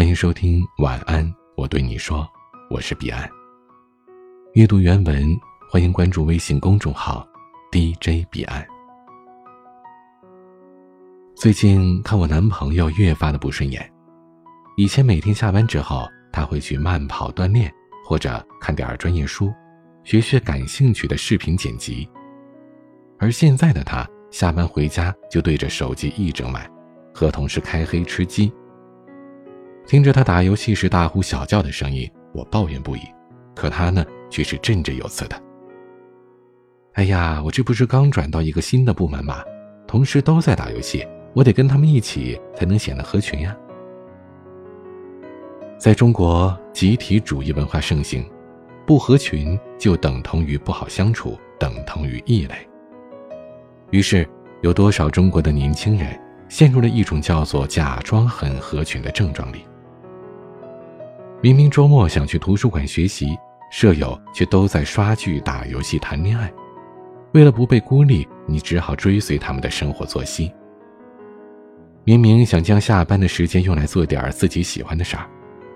[0.00, 2.26] 欢迎收听晚安，我对你说，
[2.70, 3.30] 我是彼岸。
[4.54, 5.38] 阅读原文，
[5.70, 7.28] 欢迎关注微信公众号
[7.70, 8.66] DJ 彼岸。
[11.36, 13.92] 最近看我男朋友越发的不顺眼，
[14.78, 17.70] 以前每天下班之后，他会去慢跑锻炼，
[18.02, 19.52] 或者看点专业书，
[20.02, 22.08] 学学感兴趣的视频剪辑。
[23.18, 26.66] 而现在的他，下班回家就对着手机一整晚，
[27.12, 28.50] 和同事开黑吃鸡。
[29.90, 33.00] 听着他打游戏时大呼小叫的声音，我抱怨不已，
[33.56, 35.34] 可他呢却是振振有词的。
[36.92, 39.42] 哎呀，我这不是刚转到一个新的部门吗？
[39.88, 43.56] 同事都在打游戏，我得跟他们一起才能显得合群呀。
[45.76, 48.24] 在中国，集体主义文化盛行，
[48.86, 52.54] 不合群就等同于不好相处，等同于异类。
[53.90, 54.24] 于是，
[54.62, 56.16] 有多少中国的年轻人
[56.48, 59.64] 陷入了一种叫做“假装很合群”的症状里？
[61.42, 63.34] 明明周末想去图书馆学习，
[63.70, 66.52] 舍友却都在刷剧、打游戏、谈恋爱。
[67.32, 70.52] 为了不被孤立，你只好追随他们的生活作息。
[72.04, 75.26] 明明想将下班的时间用来做点自己喜欢的事儿，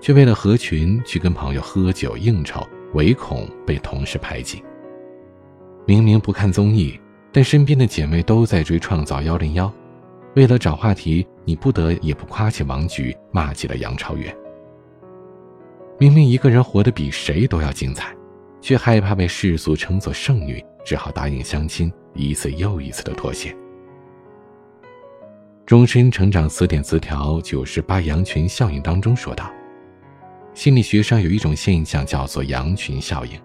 [0.00, 4.64] 却为了合群去跟朋友喝酒应酬，唯恐被同事排挤。
[5.86, 6.98] 明明不看综艺，
[7.32, 9.66] 但身边的姐妹都在追《创造幺零幺》，
[10.34, 14.36] 为了找话题，你不得也不夸起王菊，骂起了杨超越。
[15.98, 18.12] 明明一个人活得比谁都要精彩，
[18.60, 23.54] 却害怕被世俗称作剩女，只好答应相亲，一次又一次的妥协。
[25.64, 29.48] 终身成长词典词条九十八羊群效应当中说道，
[30.54, 33.40] 心理学上有一种现象叫做羊群效应，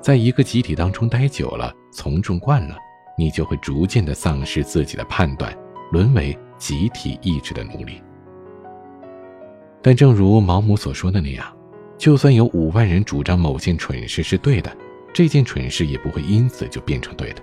[0.00, 2.76] 在一个集体当中待久了，从众惯了，
[3.18, 5.54] 你就会逐渐的丧失自己的判断，
[5.92, 8.02] 沦为集体意志的奴隶。
[9.82, 11.55] 但正如毛姆所说的那样。
[11.98, 14.76] 就算有五万人主张某件蠢事是对的，
[15.12, 17.42] 这件蠢事也不会因此就变成对的。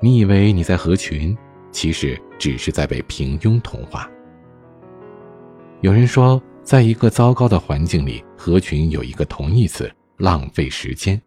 [0.00, 1.36] 你以为你在合群，
[1.72, 4.08] 其实只是在被平庸同化。
[5.80, 11.20] 有人说，在一个糟糕的环境里，合群有一个同义词：浪费时间。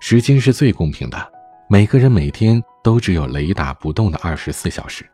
[0.00, 1.32] 时间是最公平的，
[1.68, 5.04] 每个人每天都只有雷打不动的二十四小时。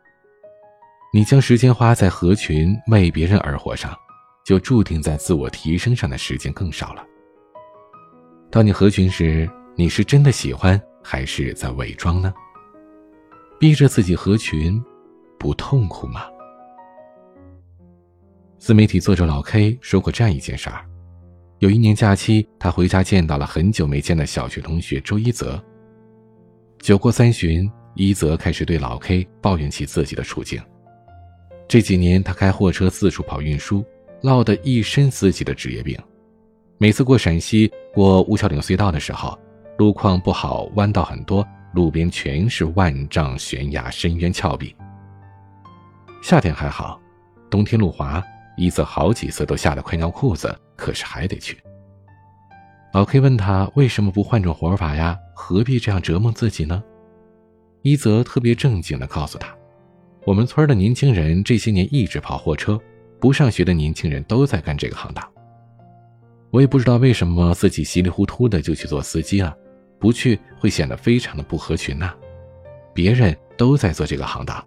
[1.11, 3.95] 你将时间花在合群为别人而活上。
[4.49, 7.05] 就注定在自我提升上的时间更少了。
[8.49, 12.33] 当你合群时，你是真的喜欢还是在伪装呢？
[13.59, 14.83] 逼着自己合群，
[15.37, 16.23] 不痛苦吗？
[18.57, 20.83] 自媒体作者老 K 说过这样一件事儿：
[21.59, 25.63] 有一年假期，他回家见到了很久没见的小学同学周一泽。
[26.79, 30.59] 酒过三巡，一泽开始对老 K 抱怨起自己的处境。
[31.67, 33.85] 这几年，他开货车四处跑运输。
[34.21, 35.97] 落得一身自己的职业病，
[36.77, 39.37] 每次过陕西过乌鞘岭隧道的时候，
[39.77, 44.75] 路况不好，弯道很多，路边全是万丈悬崖、深渊峭壁。
[46.21, 46.99] 夏天还好，
[47.49, 48.21] 冬天路滑，
[48.57, 51.57] 一泽好几次都吓得快尿裤子，可是还得去。
[52.91, 55.17] 老 K 问他为什么不换种活法呀？
[55.33, 56.83] 何必这样折磨自己呢？
[57.83, 59.55] 一泽特别正经地告诉他
[60.27, 62.77] ：“我们村的年轻人这些年一直跑货车。”
[63.19, 65.27] 不上学的年轻人都在干这个行当，
[66.51, 69.55] 我也不知道为什么自己稀里糊涂的就去做司机了，
[69.99, 72.13] 不去会显得非常的不合群呐。
[72.93, 74.65] 别人都在做这个行当，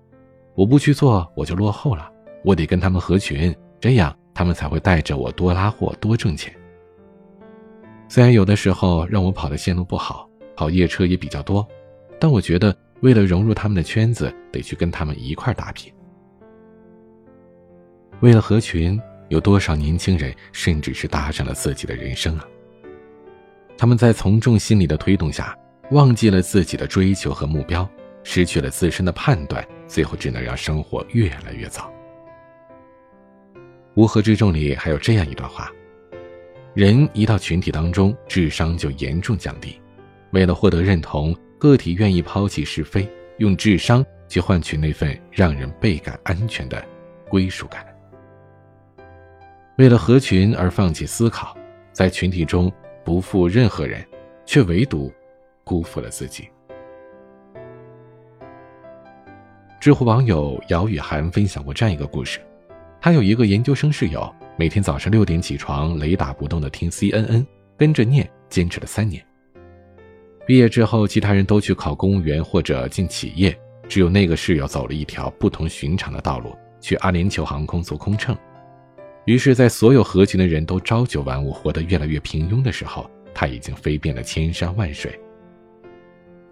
[0.55, 2.11] 我不去做我就落后了，
[2.45, 6.55] 我得跟他们合群，这样他们才会带着我多拉货多挣钱。
[8.09, 11.67] 虽然有的时候让我跑的线路不好，跑夜车也比较多，
[12.21, 15.91] 但我觉得为了融入他们的圈子，得去跟他们一块打拼。
[18.23, 19.01] 为了合群，
[19.31, 22.47] 有多少年轻人甚至是搭上了自己的人生啊？
[23.77, 25.59] 他们在从众心理的推动下，
[25.91, 27.89] 忘记了自己的追求和目标，
[28.23, 31.93] 失去了自身的判断，最后只能让生活越来越糟。
[33.97, 35.69] 乌合之众里还有这样一段话：
[36.75, 39.81] 人一到群体当中，智商就严重降低。
[40.31, 43.05] 为了获得认同，个体愿意抛弃是非，
[43.39, 46.81] 用智商去换取那份让人倍感安全的
[47.29, 47.85] 归属感。
[49.83, 51.57] 为了合群而放弃思考，
[51.93, 52.73] 在群体中
[53.05, 54.01] 不负任何人，
[54.47, 55.13] 却唯独
[55.65, 56.49] 辜负了自己。
[59.81, 62.39] 知乎网友姚雨涵分享过这样一个故事：
[63.01, 67.45] 他有一个研究生室友，每天早上六点起床，雷打不动的听 CNN，
[67.77, 69.21] 跟着念，坚持了三年。
[70.47, 73.53] 毕业之后，其他人都去考公务员或者进企业，
[73.89, 78.39] 只有那个室友走了一条不同寻常的道路，去阿联酋航空做空乘。
[79.25, 85.19] 于是，在所有合群的人都朝九晚五、活得越来越平庸的时候，他已经飞遍了千山万水。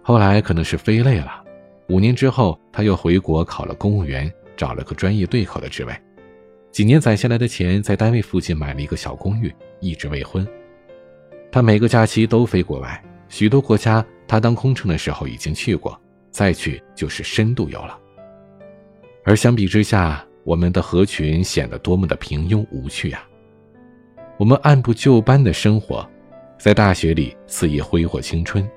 [0.03, 1.43] 后来可能是飞累了，
[1.89, 5.93] 五年之后，他又回国考了公务员，找了个专业对口的职位。
[6.71, 10.47] 几年攒下来的钱，在单位附近买了一个小公寓，一直未婚。
[11.51, 16.01] 他每个假期都飞国外，许多国家他当空乘的时候已经去过，
[16.31, 17.99] 再去就是深度游了。
[19.25, 23.23] 而相比之下，我们的合群显得多么的平庸无趣啊！
[24.39, 26.09] 我们按部就班的生活，
[26.59, 28.69] 在大学里肆意挥霍青春，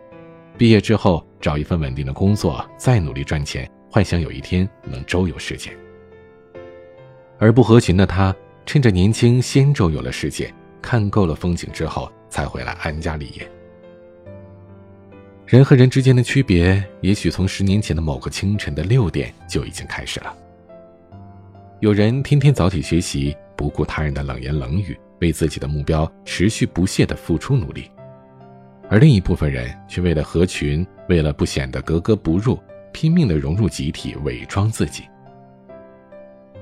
[0.57, 5.71] 毕业之后找一份稳定的工作，再努力赚钱，幻想有一天能周游世界。
[7.39, 13.50] 而不合群的他，趁着年轻先周游了世界，看够了风景之后，才回来安家立业。
[15.45, 20.36] 人和人之间的区别，也许从十年前的某个清晨的六点就已经开始了。
[21.84, 27.92] 有人天天早起学习，不顾他人的冷言冷语，为自己的目标持续不懈地付出努力；
[28.90, 32.58] 而另一部分人却为了合群，为了不显得格格不入，
[32.94, 35.04] 拼命地融入集体，伪装自己。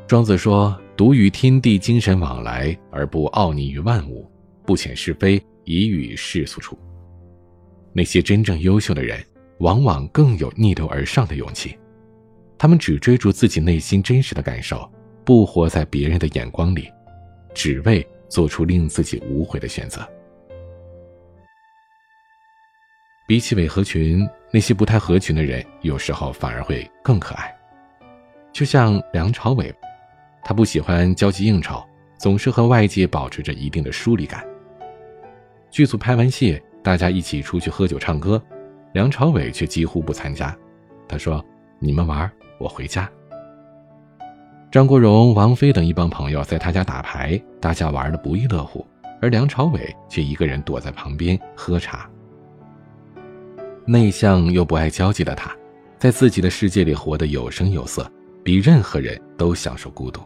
[0.08, 4.28] 庄子说：“独与天地精神往来，而不傲睨于万物；
[4.66, 6.76] 不遣是非，以与世俗处。”
[7.94, 9.24] 那些真正优秀的人，
[9.60, 11.78] 往往更有逆流而上的勇气，
[12.58, 14.92] 他们只追逐自己内心真实的感受。
[15.24, 16.92] 不活在别人的眼光里，
[17.54, 20.08] 只为做出令自己无悔的选择。
[23.28, 27.56] 比起伪合群，那些不太合群的人，有时候反而会更可爱。
[28.52, 29.74] 就像梁朝伟，
[30.44, 31.82] 他不喜欢交际应酬，
[32.18, 34.46] 总是和外界保持着一定的疏离感。
[35.70, 38.42] 剧组拍完戏，大家一起出去喝酒唱歌，
[38.92, 40.54] 梁朝伟却几乎不参加。
[41.08, 41.46] 他说
[41.80, 43.10] ：“你们玩，我回家。”
[44.72, 48.88] 张国荣、王菲等一帮朋友在他家打牌，大家玩的不亦乐乎，
[49.22, 52.10] 而梁朝伟却一个人躲在旁边喝茶。
[53.86, 55.54] 内向又不爱交际的他，
[56.00, 58.10] 在自己的世界里活得有声有色，
[58.46, 60.22] 比任何人都享受孤独。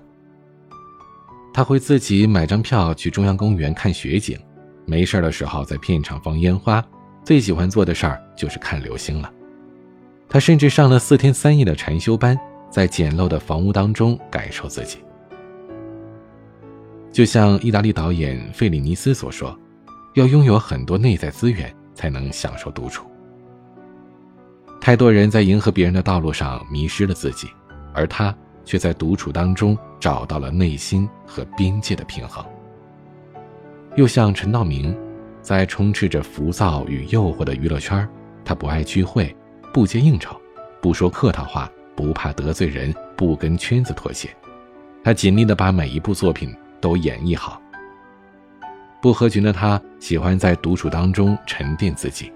[1.52, 4.38] 他会自己买张票去中央公园看雪景，
[4.86, 6.86] 没事的时候在片场放烟花，
[7.24, 9.34] 最喜欢做的事儿就是看流星了。
[10.30, 12.40] 他甚至上了四天三夜的禅修班。
[12.75, 14.98] 在简陋的房屋当中感受自己，
[17.10, 19.57] 就像意大利导演费里尼斯所说
[20.16, 23.10] ：“要拥有很多内在资源，才能享受独处。”
[24.81, 27.48] 太多人在迎合别人的道路上迷失了自己，
[27.94, 28.36] 而他
[28.66, 32.45] 却在独处当中找到了内心和边界的平衡。
[33.95, 34.94] 又像陈道明，
[35.42, 38.06] 在充斥着浮躁与诱惑的娱乐圈，
[38.44, 39.33] 他不爱聚会，
[39.74, 40.36] 不接应酬，
[40.81, 41.72] 不说客套话。
[41.96, 44.30] 不怕得罪人，不跟圈子妥协，
[45.04, 47.62] 他尽力的把每一部作品都演绎好。
[49.02, 52.32] 不合群的他喜欢在独处当中沉淀自己，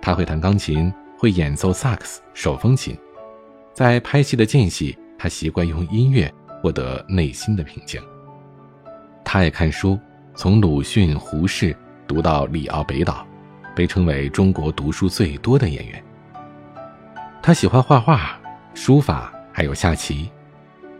[0.00, 2.96] 他会弹钢琴，会演奏萨克斯、手风琴，
[3.72, 6.32] 在拍戏的间隙，他习惯用音乐
[6.62, 8.00] 获得内心的平静。
[9.24, 9.98] 他爱看书，
[10.34, 11.76] 从鲁迅、胡适
[12.06, 13.26] 读到里奥北岛，
[13.74, 16.02] 被称为中国读书最多的演员。
[17.42, 18.39] 他喜欢画画。
[18.74, 20.30] 书法还有下棋，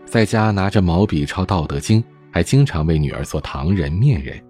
[0.05, 2.01] 在家拿着毛笔抄《道德经》，
[2.31, 4.41] 还经常为女儿做糖人、面人。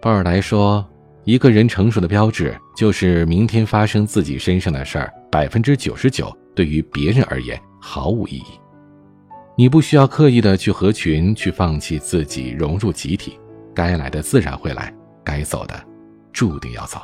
[0.00, 0.84] 鲍尔来说，
[1.24, 8.58] 一个人成熟的标志就是明天发生自己身上的事儿，百分之九十九对于别人而言毫无意义。
[9.54, 13.38] 你不需要刻意的去合群，去放弃自己，融入集体，
[13.74, 15.80] 该来的自然会来，该走的
[16.32, 16.98] 注定要走。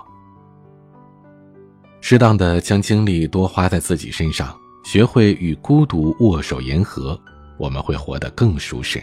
[2.01, 4.57] 适当的将精力多花在自己身上。
[4.85, 7.19] 学会与孤独握手言和，
[7.59, 9.03] 我们会活得更舒适。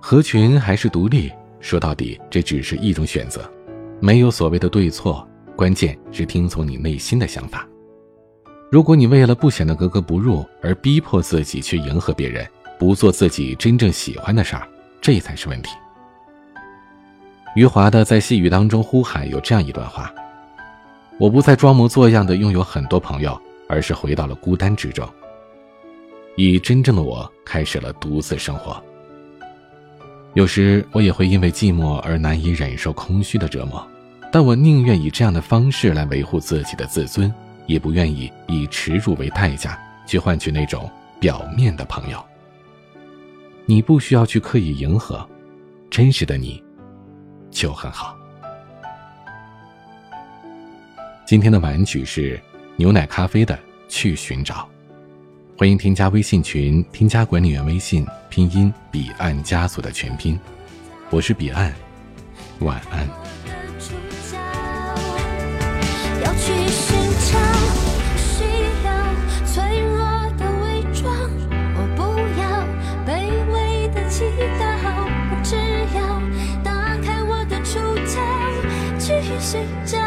[0.00, 1.30] 合群还是独立，
[1.60, 3.48] 说到底，这只是一种选择，
[4.00, 7.66] 没有所谓的对错，关键是听从你内心的想法。
[8.70, 14.66] 如果你为了不显得格格不入而逼迫自己去迎合别人，不做自己真正喜欢的事儿，
[15.00, 15.70] 这才是问题。
[17.56, 20.10] 余华的在细雨当中呼喊有这样一段话
[21.18, 23.38] ：“我不再装模作样的拥有很多朋友。”
[23.70, 25.08] 而是回到了孤单之中，
[26.34, 28.82] 以真正的我开始了独自生活。
[30.34, 33.86] 有时我也会因为寂寞而难以忍受空虚的折磨，
[34.32, 37.32] 但我宁愿以这样的方式来维护自己的自尊，
[37.66, 42.20] 也不愿意以耻辱为代价去换取那种表面的朋友。
[43.66, 45.24] 你不需要去刻意迎合，
[45.88, 46.60] 真实的你
[47.52, 48.16] 就很好。
[51.24, 52.40] 今天的玩具是。
[52.80, 53.58] 牛奶咖啡的
[53.90, 54.66] 去寻找，
[55.58, 60.40] 欢迎添加微信群，添加管理员微信，拼音彼岸家族的全拼。
[61.10, 61.74] 我是彼岸，
[62.60, 63.06] 晚安。
[66.08, 66.96] 我要去寻
[67.28, 67.36] 找，
[67.84, 68.48] 不需
[68.86, 68.88] 要
[69.44, 70.00] 脆弱
[70.38, 71.04] 的伪装。
[71.76, 72.00] 我不
[72.40, 72.42] 要
[73.04, 74.24] 卑微的祈
[74.58, 74.64] 祷，
[75.28, 75.54] 我只
[75.94, 76.00] 要
[76.64, 78.16] 打开我的触角，
[78.98, 79.98] 去寻找。